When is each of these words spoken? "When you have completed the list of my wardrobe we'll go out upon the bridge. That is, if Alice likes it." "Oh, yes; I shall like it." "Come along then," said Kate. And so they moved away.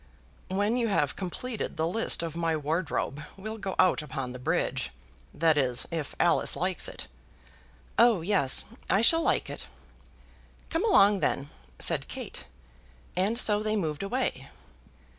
"When 0.49 0.77
you 0.77 0.87
have 0.87 1.15
completed 1.15 1.77
the 1.77 1.85
list 1.85 2.23
of 2.23 2.35
my 2.35 2.57
wardrobe 2.57 3.21
we'll 3.37 3.59
go 3.59 3.75
out 3.77 4.01
upon 4.01 4.31
the 4.33 4.39
bridge. 4.39 4.89
That 5.31 5.59
is, 5.59 5.85
if 5.91 6.15
Alice 6.19 6.55
likes 6.55 6.87
it." 6.87 7.05
"Oh, 7.99 8.21
yes; 8.21 8.65
I 8.89 9.01
shall 9.01 9.21
like 9.21 9.47
it." 9.47 9.67
"Come 10.71 10.83
along 10.83 11.19
then," 11.19 11.51
said 11.77 12.07
Kate. 12.07 12.45
And 13.15 13.37
so 13.37 13.61
they 13.61 13.75
moved 13.75 14.01
away. 14.01 14.49